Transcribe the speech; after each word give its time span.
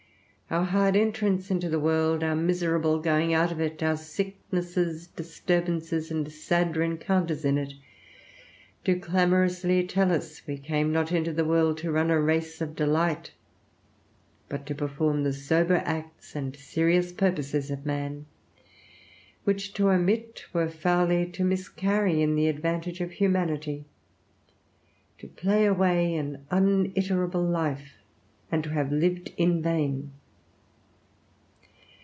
Our 0.53 0.65
hard 0.65 0.97
entrance 0.97 1.49
into 1.49 1.69
the 1.69 1.79
world, 1.79 2.25
our 2.25 2.35
miserable 2.35 2.99
going 2.99 3.33
out 3.33 3.53
of 3.53 3.61
it, 3.61 3.81
our 3.81 3.95
sicknesses, 3.95 5.07
disturbances, 5.07 6.11
and 6.11 6.29
sad 6.29 6.75
rencounters 6.75 7.45
in 7.45 7.57
it, 7.57 7.71
do 8.83 8.99
clamorously 8.99 9.87
tell 9.87 10.11
us 10.11 10.45
we 10.45 10.57
came 10.57 10.91
not 10.91 11.13
into 11.13 11.31
the 11.31 11.45
world 11.45 11.77
to 11.77 11.91
run 11.93 12.11
a 12.11 12.19
race 12.19 12.59
of 12.59 12.75
delight, 12.75 13.31
but 14.49 14.65
to 14.65 14.75
perform 14.75 15.23
the 15.23 15.31
sober 15.31 15.81
acts 15.85 16.35
and 16.35 16.53
serious 16.57 17.13
purposes 17.13 17.71
of 17.71 17.85
man; 17.85 18.25
which 19.45 19.73
to 19.75 19.89
omit 19.89 20.43
were 20.51 20.67
foully 20.67 21.25
to 21.27 21.45
miscarry 21.45 22.21
in 22.21 22.35
the 22.35 22.47
advantage 22.49 22.99
of 22.99 23.13
humanity, 23.13 23.85
to 25.17 25.29
play 25.29 25.65
away 25.65 26.13
an 26.17 26.45
uniterable 26.51 27.41
life, 27.41 27.93
and 28.51 28.65
to 28.65 28.71
have 28.71 28.91
lived 28.91 29.31
in 29.37 29.61
vain. 29.61 30.11